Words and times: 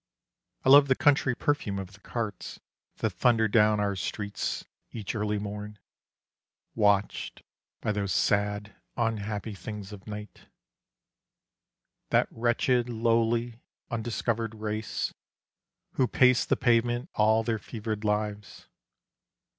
I 0.65 0.69
love 0.69 0.87
the 0.87 0.95
country 0.95 1.35
perfume 1.35 1.77
of 1.77 1.93
the 1.93 1.99
carts 1.99 2.59
That 2.97 3.11
thunder 3.11 3.47
down 3.47 3.79
our 3.79 3.95
streets 3.95 4.65
each 4.91 5.13
early 5.13 5.37
morn, 5.37 5.77
Watched 6.73 7.43
by 7.81 7.91
those 7.91 8.11
sad 8.11 8.75
unhappy 8.97 9.53
things 9.53 9.93
of 9.93 10.07
Night, 10.07 10.47
That 12.09 12.27
wretched, 12.31 12.89
lowly, 12.89 13.61
undiscovered 13.91 14.55
race 14.55 15.13
Who 15.91 16.07
pace 16.07 16.45
the 16.45 16.57
pavement 16.57 17.11
all 17.13 17.43
their 17.43 17.59
fevered 17.59 18.03
lives. 18.03 18.65